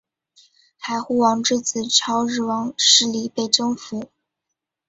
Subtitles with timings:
[0.79, 4.09] 海护王之子超日王势力被征服。